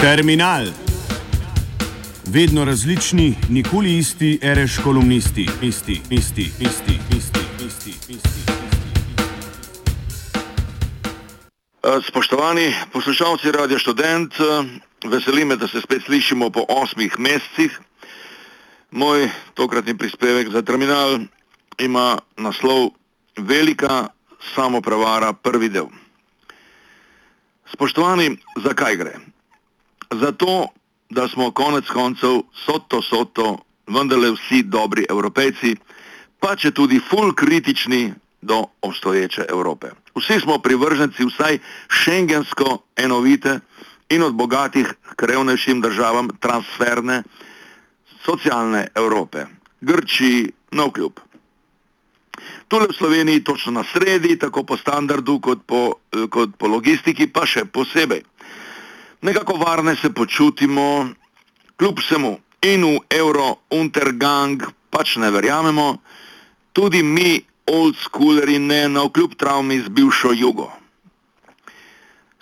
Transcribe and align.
Terminal. 0.00 0.66
Vedno 2.26 2.64
različni, 2.64 3.34
nikoli 3.50 3.98
isti, 3.98 4.38
reš 4.42 4.78
kolumnisti, 4.84 5.48
isti, 5.62 6.00
isti, 6.10 6.42
isti, 6.60 6.98
isti, 7.16 7.40
isti, 7.66 7.90
isti. 8.08 8.40
Eh, 11.82 12.00
Spoštovani 12.08 12.74
poslušalci 12.92 13.52
Radio 13.52 13.78
Student, 13.78 14.34
eh, 14.34 14.44
veseli 15.08 15.44
me, 15.44 15.56
da 15.56 15.68
se 15.68 15.80
spet 15.80 16.02
slišimo 16.02 16.50
po 16.50 16.64
osmih 16.68 17.18
mesecih. 17.18 17.80
Moj 18.90 19.28
tokratni 19.54 19.98
prispevek 19.98 20.48
za 20.48 20.62
terminal 20.62 21.18
ima 21.78 22.18
naslov 22.36 22.90
Velika 23.36 24.06
samoprevara 24.54 25.32
prvi 25.32 25.68
del. 25.68 25.86
Spoštovani, 27.72 28.36
zakaj 28.62 28.96
gre? 28.96 29.37
Zato, 30.10 30.66
da 31.10 31.28
smo 31.28 31.50
konec 31.50 31.88
koncev 31.88 32.42
soto 32.64 33.02
soto 33.02 33.58
vendarle 33.86 34.30
vsi 34.32 34.62
dobri 34.62 35.06
evropejci, 35.08 35.76
pa 36.40 36.56
če 36.56 36.70
tudi 36.70 37.00
ful 37.00 37.32
kritični 37.34 38.12
do 38.40 38.64
obstoječe 38.80 39.46
Evrope. 39.48 39.90
Vsi 40.14 40.40
smo 40.40 40.58
privrženci 40.58 41.24
vsaj 41.24 41.58
šengensko 41.88 42.78
enovite 42.96 43.60
in 44.08 44.22
od 44.22 44.34
bogatih 44.34 44.94
k 45.16 45.22
revnejšim 45.22 45.80
državam 45.80 46.28
transferne 46.40 47.22
socialne 48.24 48.88
Evrope. 48.94 49.46
Grčiji 49.80 50.52
no 50.72 50.90
kljub. 50.90 51.20
Tule 52.68 52.86
v 52.86 52.94
Sloveniji 52.94 53.44
točno 53.44 53.72
na 53.72 53.84
sredi, 53.84 54.38
tako 54.38 54.62
po 54.62 54.76
standardu 54.76 55.40
kot 55.40 55.58
po, 55.66 55.94
kot 56.30 56.50
po 56.58 56.68
logistiki, 56.68 57.26
pa 57.26 57.46
še 57.46 57.64
posebej. 57.64 58.22
Nekako 59.22 59.52
varne 59.52 59.96
se 59.96 60.14
počutimo, 60.14 61.08
kljub 61.76 61.98
vsemu 61.98 62.38
in 62.62 62.84
v 62.84 62.98
Euro 63.10 63.56
Untergang 63.70 64.62
pač 64.90 65.16
ne 65.16 65.30
verjamemo, 65.30 65.98
tudi 66.72 67.02
mi 67.02 67.40
old 67.66 67.96
schooleri 67.98 68.58
ne 68.58 68.88
na 68.88 69.08
kljub 69.10 69.34
travmi 69.34 69.80
z 69.80 69.88
bivšo 69.88 70.32
jugo. 70.32 70.70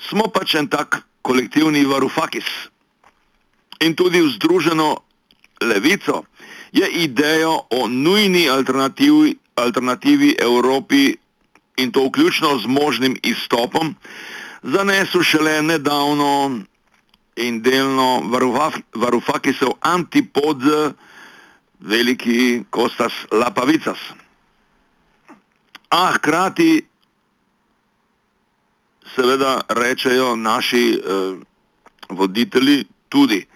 Smo 0.09 0.29
pač 0.29 0.55
en 0.55 0.69
tak 0.69 1.01
kolektivni 1.23 1.85
varufakis 1.85 2.47
in 3.81 3.97
tudi 3.97 4.21
v 4.21 4.29
združeno 4.37 4.97
levico 5.61 6.25
je 6.73 6.89
idejo 7.03 7.67
o 7.71 7.89
nujni 7.89 8.49
alternativi, 8.49 9.37
alternativi 9.57 10.37
Evropi 10.39 11.17
in 11.77 11.93
to 11.93 12.05
vključno 12.07 12.59
z 12.59 12.67
možnim 12.67 13.17
izstopom 13.23 13.97
zanesel 14.67 15.23
šele 15.23 15.63
nedavno 15.63 16.61
in 17.37 17.63
delno 17.63 18.23
varufakisov 18.95 19.73
antipod 19.81 20.63
veliki 21.81 22.65
Kostas 22.71 23.13
Lapavicas. 23.31 23.99
A 25.91 26.13
hkrati 26.15 26.87
seveda 29.15 29.61
rečejo 29.69 30.37
naši 30.37 30.95
eh, 30.95 31.37
voditelji 32.09 32.85
tudi, 33.09 33.47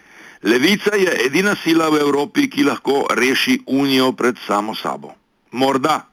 levica 0.42 0.96
je 0.96 1.26
edina 1.26 1.56
sila 1.64 1.88
v 1.88 2.00
Evropi, 2.00 2.50
ki 2.50 2.64
lahko 2.64 3.06
reši 3.10 3.60
unijo 3.66 4.12
pred 4.12 4.36
samo 4.46 4.74
sabo. 4.74 5.14
Morda. 5.52 6.06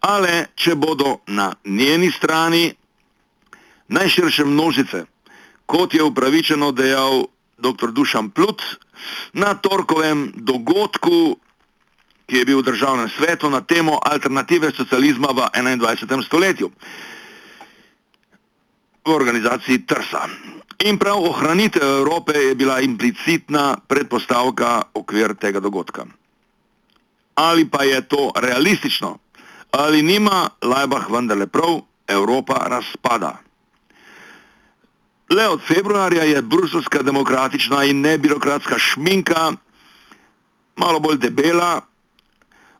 Ale 0.00 0.46
če 0.54 0.74
bodo 0.74 1.18
na 1.26 1.52
njeni 1.64 2.10
strani 2.10 2.74
najširše 3.88 4.44
množice, 4.44 5.04
kot 5.66 5.94
je 5.94 6.02
upravičeno 6.02 6.72
dejal 6.72 7.26
dr. 7.58 7.90
Dušan 7.92 8.30
Plut 8.30 8.62
na 9.32 9.54
torkovem 9.54 10.32
dogodku, 10.36 11.36
ki 12.28 12.36
je 12.36 12.44
bil 12.44 12.60
v 12.60 12.68
državnem 12.68 13.08
svetu 13.08 13.50
na 13.50 13.60
temo 13.60 13.96
alternative 14.04 14.70
socializma 14.76 15.32
v 15.32 15.48
21. 15.48 16.22
stoletju 16.24 16.70
v 19.04 19.10
organizaciji 19.10 19.86
TRSA. 19.88 20.28
In 20.84 20.98
prav 21.00 21.18
ohranitev 21.24 21.82
Evrope 21.82 22.36
je 22.36 22.54
bila 22.54 22.80
implicitna 22.80 23.80
predpostavka 23.88 24.92
okvir 24.94 25.34
tega 25.34 25.60
dogodka. 25.60 26.04
Ali 27.34 27.64
pa 27.64 27.82
je 27.82 28.02
to 28.04 28.30
realistično, 28.36 29.18
ali 29.70 30.02
nima 30.02 30.50
Lajbah 30.62 31.10
vendarle 31.10 31.46
prav, 31.46 31.80
Evropa 32.06 32.68
razpada. 32.68 33.47
Le 35.30 35.48
od 35.48 35.60
februarja 35.60 36.22
je 36.22 36.42
bruselska 36.42 37.02
demokratična 37.02 37.84
in 37.84 38.00
nebirokratska 38.00 38.78
šminka 38.78 39.52
malo 40.76 41.00
bolj 41.00 41.18
debela, 41.18 41.80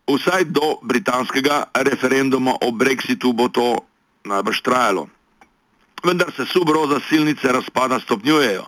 vsaj 0.08 0.44
do 0.44 0.78
britanskega 0.82 1.64
referenduma 1.74 2.54
o 2.60 2.70
brexitu 2.70 3.32
bo 3.32 3.48
to 3.48 3.78
najbrž 4.24 4.60
trajalo. 4.60 5.08
Vendar 6.04 6.32
se 6.36 6.46
subroza 6.46 7.00
silnice 7.08 7.52
razpada 7.52 8.00
stopnjujejo. 8.00 8.64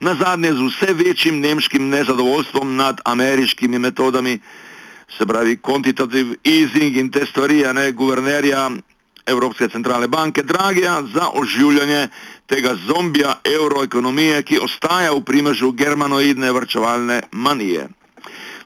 Na 0.00 0.14
zadnje 0.14 0.52
z 0.52 0.60
vse 0.60 0.92
večjim 0.92 1.40
nemškim 1.40 1.88
nezadovoljstvom 1.88 2.76
nad 2.76 3.00
ameriškimi 3.04 3.78
metodami, 3.78 4.40
se 5.18 5.26
pravi 5.26 5.56
quantitative 5.56 6.36
easing 6.44 6.96
in 6.96 7.10
te 7.10 7.26
stvari, 7.26 7.64
ne 7.72 7.92
guvernerja 7.92 8.70
Evropske 9.26 9.68
centralne 9.68 10.08
banke 10.08 10.42
Dragija 10.42 11.02
za 11.14 11.28
oživljanje 11.34 12.08
tega 12.46 12.74
zombija 12.86 13.40
euroekonomije, 13.44 14.42
ki 14.42 14.58
ostaja 14.58 15.12
v 15.12 15.24
primežu 15.24 15.72
germanoidne 15.72 16.52
vrčevalne 16.52 17.22
manije. 17.32 17.88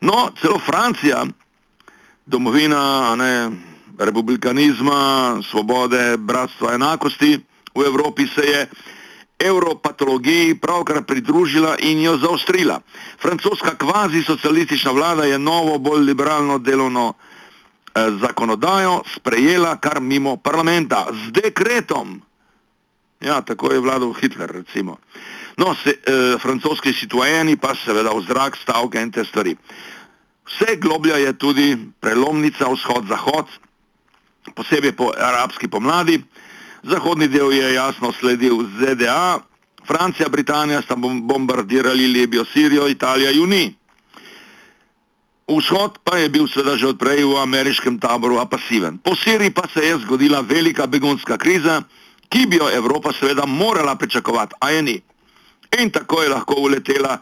No, 0.00 0.31
celo 0.41 0.59
Francija, 0.59 1.25
domovina 2.27 3.17
ne, 3.17 3.50
republikanizma, 3.99 5.38
svobode, 5.50 6.17
bratstva, 6.17 6.75
enakosti, 6.75 7.38
v 7.75 7.87
Evropi 7.87 8.27
se 8.27 8.43
je 8.47 8.67
evropatologiji 9.38 10.55
pravkar 10.55 11.03
pridružila 11.03 11.77
in 11.78 12.03
jo 12.03 12.17
zaostrila. 12.17 12.81
Francoska 13.22 13.75
kvazi-socialistična 13.78 14.91
vlada 14.91 15.25
je 15.25 15.38
novo, 15.38 15.78
bolj 15.78 16.00
liberalno 16.00 16.59
delovno 16.59 17.12
eh, 17.15 18.11
zakonodajo 18.21 19.03
sprejela 19.15 19.77
kar 19.77 20.00
mimo 20.00 20.37
parlamenta 20.37 21.06
z 21.12 21.31
dekretom. 21.31 22.22
Ja, 23.21 23.41
tako 23.43 23.73
je 23.73 23.81
vladal 23.81 24.12
Hitler, 24.12 24.51
recimo. 24.51 24.99
No, 25.56 25.75
se, 25.75 25.91
eh, 25.91 26.39
francoski 26.39 26.93
situajeni 26.93 27.56
pa 27.56 27.75
seveda 27.75 28.15
v 28.15 28.23
zrak 28.23 28.56
stavke 28.56 29.03
in 29.03 29.11
te 29.11 29.25
stvari. 29.25 29.56
Vse 30.47 30.77
globlja 30.77 31.17
je 31.17 31.33
tudi 31.39 31.77
prelomnica 32.01 32.71
vzhod-zahod, 32.71 33.47
posebej 34.55 34.93
po 34.93 35.11
arabski 35.12 35.69
pomladi. 35.69 36.23
Zahodni 36.83 37.29
del 37.29 37.53
je 37.53 37.75
jasno 37.75 38.12
sledil 38.12 38.65
ZDA, 38.79 39.43
Francija, 39.87 40.29
Britanija 40.29 40.83
sta 40.83 40.97
bombardirali 40.97 42.06
Libijo, 42.06 42.45
Sirijo, 42.45 42.89
Italija, 42.89 43.31
Juni. 43.31 43.75
Vzhod 45.49 45.99
pa 46.05 46.17
je 46.17 46.29
bil 46.29 46.47
seveda 46.49 46.77
že 46.77 46.87
odprej 46.87 47.25
v 47.25 47.41
ameriškem 47.41 47.99
taboru 47.99 48.39
apasiven. 48.39 48.99
Po 48.99 49.17
Siriji 49.17 49.50
pa 49.50 49.65
se 49.75 49.81
je 49.81 49.99
zgodila 49.99 50.41
velika 50.41 50.87
begunska 50.87 51.39
kriza, 51.39 51.83
ki 52.28 52.47
bi 52.47 52.56
jo 52.56 52.69
Evropa 52.71 53.12
seveda 53.12 53.47
morala 53.47 53.97
pričakovati, 53.97 54.55
a 54.61 54.71
je 54.71 54.83
ni. 54.83 55.00
In 55.78 55.91
tako 55.91 56.22
je 56.22 56.28
lahko 56.28 56.55
uletela 56.55 57.19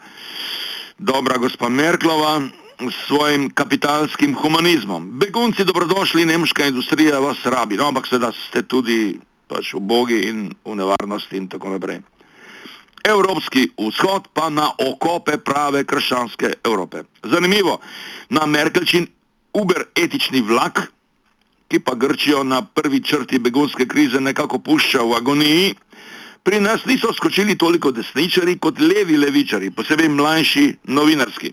dobra 0.97 1.37
gospa 1.37 1.69
Merklova 1.69 2.41
s 2.79 3.07
svojim 3.07 3.49
kapitalskim 3.49 4.35
humanizmom. 4.35 5.19
Begunci 5.19 5.65
dobrodošli, 5.65 6.25
nemška 6.25 6.65
industrija 6.65 7.19
vas 7.19 7.37
rabi, 7.45 7.77
no, 7.77 7.87
ampak 7.87 8.07
seveda 8.07 8.31
ste 8.31 8.61
tudi 8.61 9.19
pač 9.47 9.73
ubogi 9.73 10.21
in 10.29 10.51
v 10.65 10.75
nevarnosti 10.75 11.37
in 11.37 11.47
tako 11.47 11.69
naprej. 11.69 12.01
Evropski 13.03 13.69
vzhod 13.77 14.27
pa 14.33 14.49
na 14.49 14.67
okope 14.77 15.37
prave 15.37 15.85
krščanske 15.87 16.53
Evrope. 16.63 17.03
Zanimivo, 17.23 17.79
na 18.29 18.45
Merkelčin 18.45 19.07
uber 19.53 19.87
etični 19.95 20.41
vlak, 20.41 20.81
ki 21.67 21.79
pa 21.79 21.95
Grčijo 21.95 22.43
na 22.43 22.61
prvi 22.61 23.03
črti 23.03 23.39
begunske 23.39 23.87
krize 23.87 24.21
nekako 24.21 24.59
pušča 24.59 25.01
v 25.03 25.15
agoniji, 25.17 25.75
pri 26.43 26.59
nas 26.59 26.85
niso 26.85 27.13
skočili 27.13 27.57
toliko 27.57 27.91
desničari 27.91 28.57
kot 28.59 28.79
levi 28.79 29.17
levičari, 29.17 29.71
posebej 29.71 30.09
mlajši 30.09 30.65
novinarski. 30.83 31.51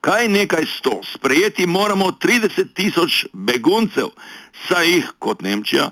Kaj 0.00 0.28
nekaj 0.28 0.66
sto, 0.78 1.00
sprejeti 1.14 1.66
moramo 1.66 2.10
30 2.10 2.74
tisoč 2.74 3.24
beguncev, 3.32 4.10
saj 4.68 4.90
jih 4.90 5.12
kot 5.18 5.42
Nemčija 5.42 5.90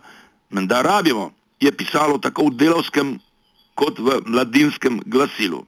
menda 0.50 0.82
rabimo, 0.82 1.32
je 1.60 1.72
pisalo 1.72 2.18
tako 2.18 2.50
v 2.50 2.56
delovskem 2.56 3.16
kot 3.74 3.98
v 3.98 4.20
mladinskem 4.26 5.02
glasilu. 5.06 5.66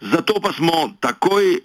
Zato 0.00 0.40
pa 0.40 0.52
smo 0.52 0.92
takoj 1.00 1.60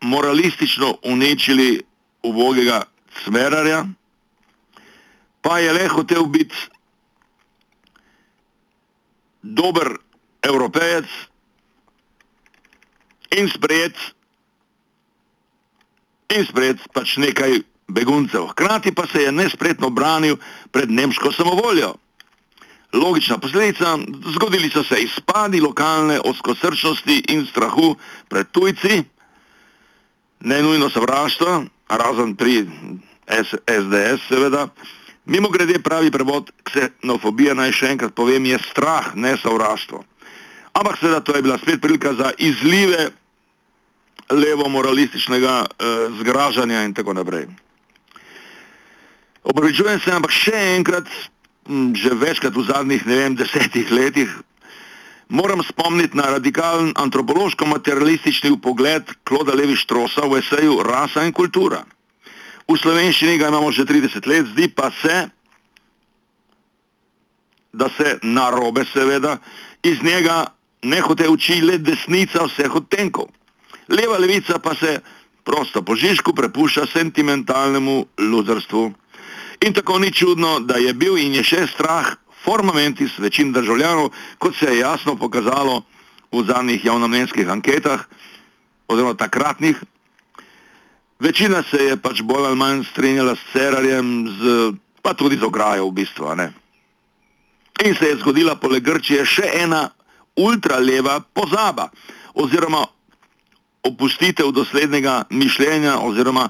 moralistično 0.00 0.98
uničili 1.02 1.82
ubogega 2.22 2.84
Cmerarja, 3.24 3.86
pa 5.40 5.58
je 5.58 5.72
le 5.72 5.88
hotel 5.88 6.26
biti 6.26 6.56
dober 9.40 9.96
evropejec 10.40 11.06
in 13.38 13.48
sprejet, 13.48 13.96
in 16.28 16.44
sprejet 16.44 16.82
pač 16.92 17.16
nekaj 17.16 17.62
beguncev. 17.88 18.50
Hkrati 18.52 18.92
pa 18.92 19.06
se 19.06 19.22
je 19.22 19.32
nespretno 19.32 19.90
branil 19.90 20.36
pred 20.70 20.90
nemško 20.90 21.32
samovoljo. 21.32 21.94
Logična 22.92 23.38
posledica, 23.38 23.98
zgodili 24.32 24.70
so 24.70 24.82
se 24.82 24.96
izpadi 25.00 25.60
lokalne 25.60 26.20
oskosrčnosti 26.24 27.24
in 27.28 27.46
strahu 27.46 27.96
pred 28.28 28.46
tujci, 28.52 29.02
ne 30.40 30.62
nujno 30.62 30.90
sovraštva, 30.90 31.64
razen 31.88 32.34
pri 32.36 32.66
SDS 33.28 34.28
seveda. 34.28 34.68
Mimo 35.28 35.48
grede 35.48 35.78
pravi 35.84 36.10
prevod 36.10 36.50
ksenofobija, 36.64 37.54
naj 37.54 37.72
še 37.76 37.92
enkrat 37.92 38.14
povem, 38.16 38.46
je 38.48 38.58
strah, 38.70 39.12
ne 39.14 39.36
sovraštvo. 39.36 40.00
Ampak 40.72 41.00
seveda 41.00 41.20
to 41.20 41.36
je 41.36 41.42
bila 41.42 41.58
spet 41.58 41.80
prilika 41.80 42.14
za 42.14 42.32
izlive 42.38 43.10
levo 44.30 44.68
moralističnega 44.68 45.64
eh, 45.64 45.96
zgražanja 46.20 46.84
in 46.84 46.94
tako 46.94 47.12
naprej. 47.12 47.48
Opravičujem 49.42 50.00
se, 50.00 50.12
ampak 50.12 50.32
še 50.32 50.56
enkrat, 50.76 51.08
že 51.94 52.14
večkrat 52.14 52.56
v 52.56 52.64
zadnjih, 52.68 53.06
ne 53.06 53.16
vem, 53.16 53.36
desetih 53.36 53.90
letih, 53.92 54.32
moram 55.28 55.62
spomniti 55.62 56.16
na 56.16 56.22
radikalen 56.22 56.92
antropološko-materialistični 56.96 58.60
pogled 58.62 59.02
Kloda 59.24 59.54
Levi 59.54 59.76
Štrosa 59.76 60.26
v 60.26 60.38
eseju 60.38 60.82
Rasa 60.82 61.24
in 61.24 61.32
kultura. 61.32 61.84
V 62.68 62.76
slovenščini 62.76 63.38
ga 63.38 63.48
imamo 63.48 63.72
že 63.72 63.84
30 63.84 64.26
let, 64.26 64.46
zdi 64.52 64.68
pa 64.68 64.90
se, 65.02 65.28
da 67.72 67.88
se 67.96 68.18
narobe 68.22 68.84
seveda 68.92 69.38
iz 69.82 70.02
njega 70.02 70.46
ne 70.82 71.00
hote 71.00 71.28
uči 71.28 71.60
le 71.60 71.78
desnica 71.78 72.44
vseh 72.44 72.74
odtenkov. 72.74 73.28
Leva 73.88 74.18
levica 74.18 74.58
pa 74.58 74.74
se 74.74 75.00
prosto 75.44 75.82
požišku 75.82 76.34
prepušča 76.34 76.86
sentimentalnemu 76.92 78.06
luzerstvu. 78.18 78.92
In 79.60 79.72
tako 79.72 79.98
ni 79.98 80.12
čudno, 80.12 80.60
da 80.60 80.76
je 80.76 80.92
bil 80.92 81.16
in 81.18 81.34
je 81.34 81.42
še 81.44 81.66
strah 81.66 82.16
formamentis 82.48 83.18
večin 83.18 83.52
državljanov, 83.52 84.10
kot 84.38 84.56
se 84.56 84.66
je 84.66 84.78
jasno 84.78 85.16
pokazalo 85.16 85.82
v 86.32 86.44
zadnjih 86.48 86.84
javnomnenjskih 86.84 87.48
anketah, 87.48 88.00
oziroma 88.88 89.14
takratnih. 89.14 89.76
Večina 91.20 91.62
se 91.62 91.76
je 91.84 91.96
pač 91.96 92.22
bolj 92.22 92.46
ali 92.46 92.56
manj 92.56 92.84
strinjala 92.92 93.36
s 93.36 93.52
Cerarjem, 93.52 94.28
z, 94.40 94.72
pa 95.02 95.14
tudi 95.14 95.36
z 95.36 95.44
ograjo 95.44 95.88
v 95.88 95.92
bistvu. 95.92 96.34
Ne? 96.36 96.52
In 97.84 97.94
se 97.94 98.08
je 98.08 98.16
zgodila 98.16 98.56
poleg 98.56 98.82
Grčije 98.82 99.26
še 99.26 99.50
ena 99.60 99.90
ultraleva 100.36 101.20
pozaba, 101.20 101.90
oziroma 102.34 102.86
opustitev 103.82 104.54
doslednega 104.56 105.24
mišljenja, 105.30 105.98
oziroma 106.00 106.48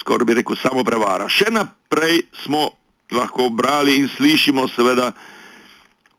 skoraj 0.00 0.24
bi 0.24 0.40
rekel 0.40 0.56
samo 0.56 0.84
prevara. 0.84 1.28
Še 1.28 1.50
naprej 1.52 2.22
smo 2.44 2.70
lahko 3.12 3.48
brali 3.50 3.96
in 4.00 4.08
slišimo 4.08 4.68
seveda 4.68 5.12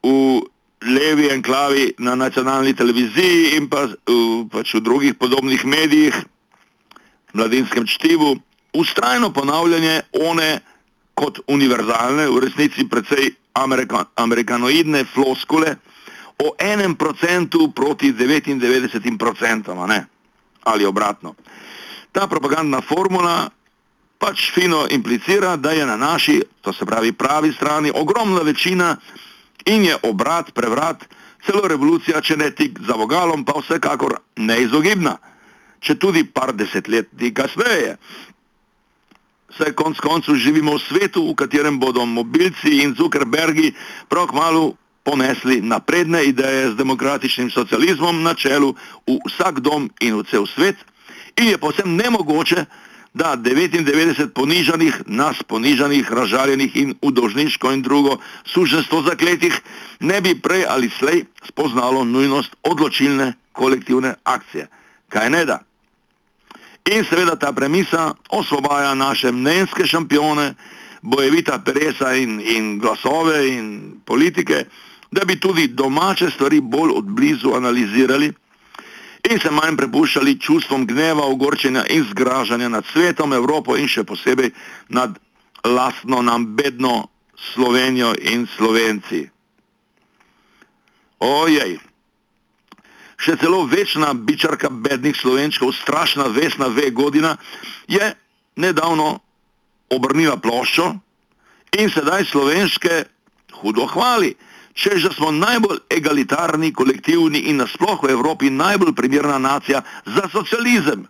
v 0.04 0.42
levi 0.84 1.30
enklavi 1.32 1.94
na 1.98 2.16
nacionalni 2.16 2.74
televiziji 2.76 3.56
in 3.58 3.70
pa 3.70 3.88
v, 3.88 4.48
pač 4.52 4.76
v 4.76 4.84
drugih 4.84 5.16
podobnih 5.16 5.66
medijih, 5.66 6.16
mladinskem 7.34 7.88
čtivu, 7.88 8.36
ustrajno 8.74 9.32
ponavljanje 9.34 10.02
one 10.12 10.60
kot 11.14 11.40
univerzalne, 11.48 12.28
v 12.28 12.40
resnici 12.42 12.88
precej 12.90 13.32
amerikan, 13.54 14.06
amerikanoidne 14.16 15.06
floskule 15.06 15.78
o 16.44 16.56
enem 16.60 16.96
procentu 16.96 17.72
proti 17.72 18.12
99 18.14 19.18
procentom, 19.18 19.78
ali 20.64 20.86
obratno. 20.86 21.36
Ta 22.12 22.28
propagandna 22.28 22.82
formula 22.82 23.50
pač 24.24 24.54
fino 24.56 24.86
implicira, 24.88 25.58
da 25.60 25.72
je 25.76 25.86
na 25.86 25.98
naši, 26.00 26.40
to 26.62 26.72
se 26.74 26.86
pravi 26.86 27.12
pravi 27.12 27.52
strani, 27.54 27.92
ogromna 27.92 28.40
večina 28.42 28.96
in 29.66 29.84
je 29.84 29.98
obrat, 30.04 30.54
prevrat, 30.56 31.04
celo 31.46 31.68
revolucija, 31.68 32.22
če 32.22 32.38
ne 32.40 32.52
tik 32.56 32.80
za 32.88 32.96
vogalom, 32.96 33.44
pa 33.44 33.58
vsekakor 33.60 34.16
neizogibna, 34.40 35.18
če 35.84 35.98
tudi 36.00 36.24
par 36.24 36.54
desetletji 36.56 37.34
kasneje. 37.36 37.98
Saj 39.58 39.76
konc 39.78 40.00
koncu 40.00 40.38
živimo 40.40 40.78
v 40.78 40.84
svetu, 40.86 41.26
v 41.28 41.36
katerem 41.44 41.76
bodo 41.80 42.06
mobilci 42.08 42.80
in 42.80 42.96
Zuckerbergi 42.96 43.74
prav 44.08 44.32
kmalo 44.32 44.72
ponesli 45.04 45.60
napredne 45.62 46.24
ideje 46.24 46.72
z 46.72 46.80
demokratičnim 46.80 47.52
socializmom 47.52 48.24
na 48.24 48.34
čelu 48.40 48.72
v 49.04 49.20
vsak 49.28 49.60
dom 49.60 49.92
in 50.00 50.16
v 50.16 50.24
cel 50.32 50.48
svet 50.48 50.80
in 51.36 51.52
je 51.52 51.60
povsem 51.60 51.92
nemogoče, 52.00 52.66
da 53.14 53.38
99 53.38 54.28
ponižanih, 54.34 55.02
nas 55.06 55.44
ponižanih, 55.44 56.12
ražaljenih 56.12 56.76
in 56.76 56.96
udožniško 57.02 57.72
in 57.72 57.82
drugo 57.82 58.18
suženstvo 58.46 59.02
zakletih 59.02 59.62
ne 60.00 60.22
bi 60.22 60.42
prej 60.42 60.66
ali 60.70 60.90
slej 60.90 61.26
spoznalo 61.48 62.04
nujnost 62.04 62.56
odločilne 62.64 63.34
kolektivne 63.52 64.16
akcije. 64.24 64.68
Kaj 65.10 65.30
ne 65.30 65.46
da? 65.46 65.60
In 66.92 67.06
seveda 67.06 67.36
ta 67.36 67.54
premisa 67.54 68.14
osvobaja 68.30 68.96
naše 68.96 69.32
mnenjske 69.32 69.86
šampione, 69.88 70.54
bojevita 71.02 71.60
Peresa 71.66 72.14
in, 72.14 72.42
in 72.42 72.80
glasove 72.80 73.48
in 73.48 73.94
politike, 74.06 74.66
da 75.12 75.26
bi 75.26 75.40
tudi 75.40 75.68
domače 75.68 76.30
stvari 76.30 76.62
bolj 76.62 76.92
odblizu 76.96 77.54
analizirali 77.54 78.34
in 79.30 79.40
se 79.40 79.52
manj 79.52 79.78
prepuščali 79.80 80.40
čustvom 80.40 80.86
gneva, 80.88 81.26
ogorčenja 81.32 81.86
in 81.90 82.04
zgražanja 82.10 82.70
nad 82.70 82.86
svetom, 82.92 83.34
Evropo 83.34 83.78
in 83.80 83.88
še 83.88 84.04
posebej 84.04 84.52
nad 84.90 85.16
lastno 85.64 86.22
nam 86.22 86.56
bedno 86.56 87.08
Slovenijo 87.54 88.14
in 88.20 88.48
Slovenci. 88.58 89.24
Ojej, 91.24 91.80
še 93.16 93.38
celo 93.40 93.64
večna 93.66 94.12
bičarka 94.14 94.70
bednih 94.70 95.16
slovenčkov, 95.16 95.72
strašna 95.72 96.28
Vesna 96.28 96.68
V. 96.68 96.92
Godina, 96.92 97.38
je 97.88 98.12
nedavno 98.60 99.20
obrnila 99.90 100.36
ploščo 100.38 100.92
in 101.80 101.90
sedaj 101.90 102.28
slovenške 102.28 103.04
hudo 103.62 103.88
hvali 103.88 104.36
čež 104.74 105.04
da 105.04 105.14
smo 105.14 105.32
najbolj 105.32 105.78
egalitarni, 105.90 106.74
kolektivni 106.74 107.40
in 107.40 107.58
nasploh 107.58 108.04
v 108.04 108.10
Evropi 108.10 108.50
najbolj 108.50 108.94
primerna 108.94 109.38
nacija 109.38 109.82
za 110.06 110.30
socializem. 110.32 111.08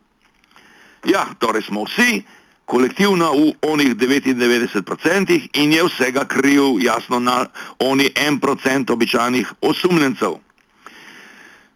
Ja, 1.04 1.26
torej 1.40 1.62
smo 1.62 1.84
vsi 1.84 2.24
kolektivna 2.66 3.32
v 3.32 3.54
onih 3.62 3.96
99% 3.96 5.50
in 5.54 5.74
je 5.74 5.84
vsega 5.84 6.26
kriv 6.26 6.80
jasno 6.80 7.20
na 7.20 7.46
oni 7.80 8.10
1% 8.16 8.92
običajnih 8.92 9.54
osumljencev. 9.62 10.40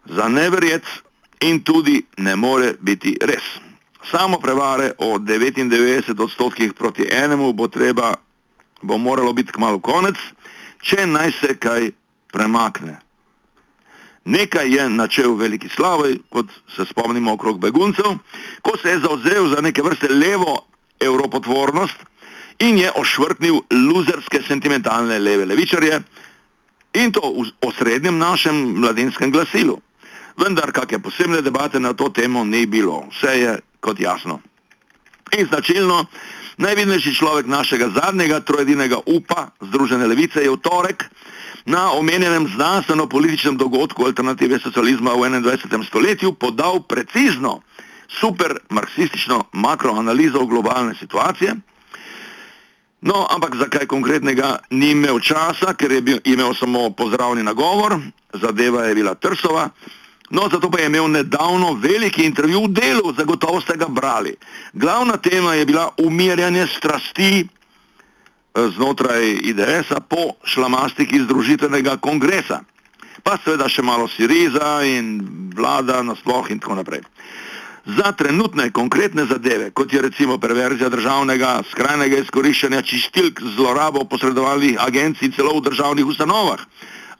Za 0.04 0.28
neverjec 0.28 0.84
in 1.40 1.62
tudi 1.62 2.02
ne 2.16 2.36
more 2.36 2.74
biti 2.80 3.16
res. 3.20 3.44
Samo 4.10 4.38
prevare 4.40 4.92
o 4.98 5.18
99 5.18 6.22
odstotkih 6.22 6.72
proti 6.72 7.04
enemu 7.10 7.52
bo 7.52 7.68
treba, 7.68 8.14
bo 8.82 8.98
moralo 8.98 9.32
biti 9.32 9.52
kmalo 9.52 9.80
konec 9.80 10.16
če 10.82 11.06
naj 11.06 11.32
se 11.40 11.56
kaj 11.58 11.90
premakne. 12.32 12.98
Nekaj 14.28 14.68
je 14.74 14.88
načel 14.88 15.34
veliki 15.36 15.68
slavoj, 15.72 16.18
kot 16.28 16.50
se 16.76 16.84
spomnimo 16.84 17.32
okrog 17.32 17.60
beguncev, 17.60 18.18
ko 18.62 18.76
se 18.76 18.90
je 18.90 19.00
zauzel 19.00 19.48
za 19.54 19.62
neke 19.64 19.82
vrste 19.82 20.08
levo 20.08 20.66
evropotvornost 21.00 21.96
in 22.58 22.78
je 22.78 22.90
ošvrknil 22.94 23.60
luzerske 23.70 24.42
sentimentalne 24.42 25.18
leve 25.18 25.46
levičarje 25.46 26.02
in 26.92 27.12
to 27.12 27.22
v 27.22 27.46
osrednjem 27.68 28.18
našem 28.18 28.56
mladinskem 28.80 29.32
glasilu. 29.32 29.78
Vendar 30.38 30.72
kakšne 30.72 31.02
posebne 31.02 31.42
debate 31.42 31.80
na 31.80 31.92
to 31.92 32.10
temo 32.14 32.44
ni 32.44 32.66
bilo, 32.66 33.06
vse 33.10 33.32
je 33.38 33.58
kot 33.80 34.00
jasno. 34.00 34.40
In 35.38 35.46
značilno, 35.46 36.06
Najvidnejši 36.58 37.14
človek 37.14 37.46
našega 37.46 37.86
zadnjega 37.94 38.40
trojedinega 38.40 38.98
upa 39.06 39.54
Združene 39.62 40.06
levice 40.06 40.42
je 40.42 40.50
v 40.50 40.58
torek 40.58 41.04
na 41.66 41.92
omenjenem 41.94 42.48
znanstveno-političnem 42.50 43.54
dogodku 43.56 44.02
alternative 44.02 44.58
socializma 44.58 45.14
v 45.14 45.38
21. 45.38 45.86
stoletju 45.86 46.32
podal 46.34 46.82
precizno 46.82 47.62
super 48.08 48.58
marksistično 48.70 49.44
makroanalizo 49.52 50.46
globalne 50.46 50.94
situacije. 50.98 51.54
No, 53.00 53.26
ampak 53.30 53.54
zakaj 53.54 53.86
konkretnega 53.86 54.58
ni 54.70 54.90
imel 54.90 55.20
časa, 55.20 55.74
ker 55.78 55.92
je 55.92 56.02
bil, 56.02 56.18
imel 56.24 56.54
samo 56.58 56.90
pozdravni 56.90 57.42
nagovor, 57.42 58.00
zadeva 58.34 58.84
je 58.84 58.94
bila 58.94 59.14
Trsova, 59.14 59.68
No, 60.30 60.48
zato 60.52 60.70
pa 60.70 60.80
je 60.80 60.86
imel 60.86 61.10
nedavno 61.10 61.72
veliki 61.72 62.24
intervju 62.24 62.64
v 62.64 62.68
delu, 62.68 63.12
zagotovo 63.16 63.60
ste 63.60 63.76
ga 63.76 63.88
brali. 63.88 64.36
Glavna 64.72 65.16
tema 65.16 65.54
je 65.54 65.66
bila 65.66 65.88
umirjanje 65.98 66.66
strasti 66.66 67.44
eh, 67.44 68.68
znotraj 68.76 69.38
IDS-a 69.42 70.00
po 70.00 70.36
šlamastiki 70.44 71.20
združitvenega 71.20 71.96
kongresa. 71.96 72.60
pa 73.22 73.36
seveda 73.44 73.68
še 73.68 73.82
malo 73.82 74.08
Siriza 74.08 74.80
in 74.86 75.20
vlada 75.56 76.00
nasploh 76.06 76.48
in 76.48 76.62
tako 76.62 76.78
naprej. 76.80 77.02
Za 77.88 78.12
trenutne 78.12 78.68
konkretne 78.72 79.24
zadeve, 79.28 79.70
kot 79.72 79.92
je 79.92 80.02
recimo 80.04 80.38
perverzija 80.40 80.88
državnega 80.92 81.62
skrajnega 81.70 82.20
izkoriščanja 82.24 82.82
čistilk 82.84 83.40
zlorabo 83.56 84.04
posredovalnih 84.08 84.80
agencij 84.80 85.32
celo 85.36 85.56
v 85.58 85.68
državnih 85.70 86.08
ustanovah 86.08 86.64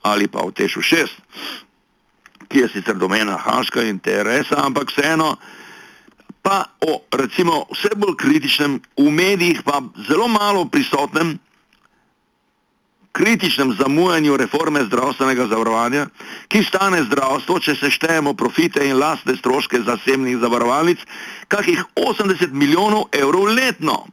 ali 0.01 0.29
pa 0.31 0.45
v 0.47 0.53
Tešu 0.55 0.79
6, 0.79 1.11
ki 2.49 2.59
je 2.65 2.69
sicer 2.73 2.97
domena 2.97 3.37
Haška 3.37 3.83
in 3.85 3.99
TRS-a, 3.99 4.65
ampak 4.65 4.89
vseeno, 4.91 5.35
pa 6.41 6.65
o 6.81 7.01
recimo 7.13 7.65
vse 7.71 7.93
bolj 7.95 8.15
kritičnem, 8.17 8.79
v 8.97 9.11
medijih 9.11 9.61
pa 9.63 9.81
zelo 10.07 10.27
malo 10.27 10.65
prisotnem 10.65 11.37
kritičnem 13.11 13.73
zamujanju 13.73 14.37
reforme 14.37 14.83
zdravstvenega 14.85 15.47
zavarovanja, 15.47 16.05
ki 16.47 16.63
stane 16.63 17.03
zdravstvo, 17.03 17.59
če 17.59 17.75
se 17.75 17.89
štejemo 17.91 18.33
profite 18.33 18.85
in 18.85 18.99
lastne 18.99 19.35
stroške 19.35 19.81
zasebnih 19.81 20.37
zavarovalnic, 20.39 21.03
kakih 21.47 21.83
80 21.95 22.53
milijonov 22.53 23.09
evrov 23.11 23.49
letno. 23.53 24.05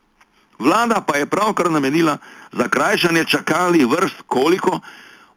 Vlada 0.59 1.03
pa 1.07 1.17
je 1.21 1.27
pravkar 1.27 1.71
namenila 1.71 2.19
za 2.53 2.69
krajšanje 2.69 3.25
čakalnih 3.25 3.87
vrst 3.87 4.25
koliko? 4.27 4.81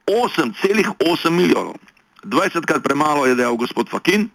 8,8 0.07 1.29
milijonov. 1.29 1.75
20 2.23 2.65
krat 2.65 2.83
premalo 2.83 3.25
je 3.25 3.35
dejal 3.35 3.55
gospod 3.55 3.89
Fakin, 3.89 4.29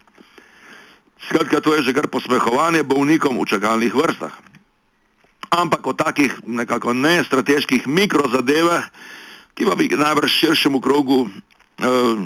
skratka 1.29 1.61
to 1.61 1.75
je 1.75 1.89
že 1.89 1.93
kar 1.93 2.07
posmehovanje 2.07 2.83
bolnikom 2.83 3.37
v 3.37 3.45
čakalnih 3.45 3.93
vrstah. 3.93 4.33
Ampak 5.53 5.87
o 5.87 5.93
takih 5.93 6.33
nekako 6.43 6.93
nestrateških 6.93 7.87
mikrozadevah, 7.87 8.83
ki 9.55 9.63
pa 9.63 9.75
bi 9.77 9.87
najbrž 9.87 10.31
širšemu 10.31 10.81
krogu 10.81 11.29
eh, 11.29 12.17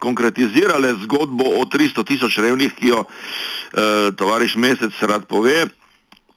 konkretizirale 0.00 0.96
zgodbo 1.04 1.44
o 1.60 1.62
300 1.68 2.06
tisoč 2.06 2.40
revnih, 2.40 2.72
ki 2.72 2.86
jo 2.88 3.04
eh, 3.04 4.14
tovariš 4.16 4.56
mesec 4.56 4.94
rad 5.04 5.28
pove, 5.28 5.68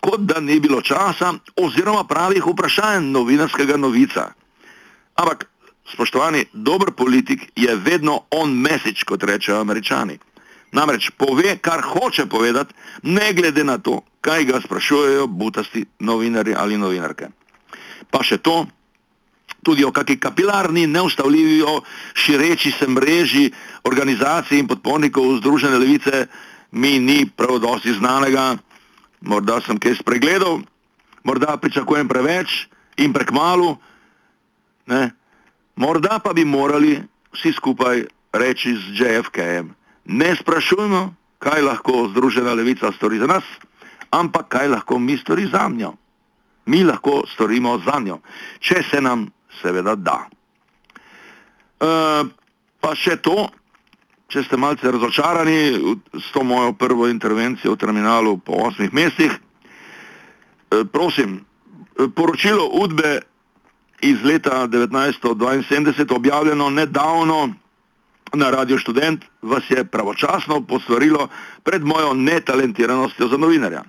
kot 0.03 0.27
da 0.27 0.43
ni 0.43 0.59
bilo 0.59 0.81
časa 0.83 1.31
oziroma 1.55 2.03
pravih 2.03 2.43
vprašanj 2.43 3.07
novinarskega 3.07 3.79
novica. 3.79 4.35
Ampak, 5.15 5.47
spoštovani, 5.91 6.45
dober 6.53 6.91
politik 6.91 7.51
je 7.55 7.75
vedno 7.75 8.21
on 8.31 8.53
message, 8.53 9.03
kot 9.05 9.23
rečejo 9.23 9.61
američani. 9.61 10.19
Namreč 10.71 11.11
pove, 11.17 11.57
kar 11.61 11.81
hoče 11.81 12.25
povedati, 12.25 12.73
ne 13.03 13.33
glede 13.33 13.63
na 13.63 13.77
to, 13.77 14.01
kaj 14.21 14.45
ga 14.45 14.61
sprašujejo 14.61 15.27
butasti 15.27 15.85
novinari 15.99 16.55
ali 16.57 16.77
novinarke. 16.77 17.27
Pa 18.09 18.23
še 18.23 18.37
to, 18.37 18.65
tudi 19.63 19.85
o 19.85 19.91
kakšni 19.91 20.17
kapilarni, 20.19 20.87
neustavljivi, 20.87 21.61
šireči 22.13 22.71
se 22.71 22.87
mreži 22.87 23.51
organizacij 23.83 24.59
in 24.59 24.67
podpornikov 24.67 25.37
Združene 25.39 25.77
levice, 25.77 26.27
mi 26.71 26.99
ni 26.99 27.25
prav 27.29 27.59
dosti 27.59 27.93
znanega, 27.93 28.57
morda 29.21 29.61
sem 29.61 29.79
kaj 29.79 30.01
spregledal, 30.01 30.61
morda 31.23 31.57
pričakujem 31.57 32.07
preveč 32.07 32.67
in 32.97 33.13
prekmalu, 33.13 33.77
ne? 34.89 35.11
Morda 35.75 36.19
pa 36.23 36.33
bi 36.33 36.45
morali 36.45 37.01
vsi 37.33 37.53
skupaj 37.53 38.05
reči 38.33 38.75
z 38.75 38.99
JFK-jem. 38.99 39.73
Ne 40.05 40.35
sprašujmo, 40.35 41.13
kaj 41.39 41.61
lahko 41.61 42.07
Združena 42.09 42.53
levica 42.53 42.91
stori 42.91 43.19
za 43.19 43.27
nas, 43.27 43.43
ampak 44.11 44.47
kaj 44.47 44.67
lahko 44.67 44.99
mi 44.99 45.17
stori 45.17 45.47
za 45.51 45.69
njo. 45.69 45.93
Mi 46.65 46.83
lahko 46.83 47.23
storimo 47.33 47.79
za 47.85 47.99
njo, 47.99 48.19
če 48.59 48.83
se 48.91 49.01
nam 49.01 49.27
seveda 49.61 49.95
da. 49.95 50.19
E, 51.79 51.89
pa 52.79 52.95
še 52.95 53.17
to, 53.21 53.49
če 54.31 54.43
ste 54.43 54.57
malce 54.57 54.91
razočarani 54.91 55.97
s 56.13 56.31
to 56.33 56.43
mojo 56.43 56.73
prvo 56.73 57.07
intervencijo 57.07 57.75
v 57.75 57.81
terminalu 57.81 58.37
po 58.37 58.63
osmih 58.69 58.93
mesecih, 58.93 59.35
e, 59.35 60.85
prosim, 60.85 61.41
poročilo 62.15 62.69
Udbe 62.79 63.19
iz 64.03 64.23
leta 64.23 64.67
1972, 64.67 66.15
objavljeno 66.15 66.69
nedavno 66.69 67.53
na 68.33 68.49
Radio 68.49 68.79
Student, 68.79 69.25
vas 69.41 69.63
je 69.69 69.85
pravočasno 69.85 70.61
posvarilo 70.61 71.27
pred 71.63 71.83
mojo 71.83 72.13
netalentiranostjo 72.13 73.27
za 73.27 73.37
novinarja. 73.37 73.83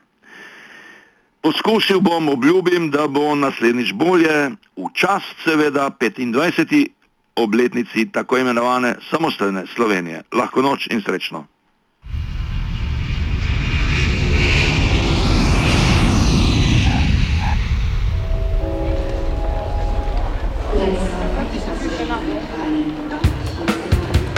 Poskušal 1.42 2.00
bom, 2.00 2.28
obljubim, 2.28 2.90
da 2.90 3.06
bo 3.08 3.34
naslednjič 3.34 3.92
bolje, 3.92 4.50
v 4.76 4.88
čas 4.94 5.22
seveda 5.44 5.90
25. 6.00 6.86
obletnici 7.36 8.08
tako 8.12 8.38
imenovane 8.38 8.94
samostojne 9.10 9.66
Slovenije. 9.74 10.22
Lahko 10.32 10.62
noč 10.62 10.86
in 10.86 11.02
srečno. 11.02 11.46